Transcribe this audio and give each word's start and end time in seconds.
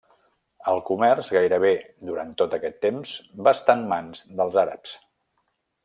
El 0.71 0.79
comerç 0.87 1.29
gairebé 1.35 1.73
durant 2.11 2.31
tot 2.41 2.57
aquest 2.59 2.81
temps 2.87 3.13
va 3.49 3.55
estar 3.59 3.77
en 3.81 3.85
mans 3.95 4.25
dels 4.41 4.59
àrabs. 4.67 4.97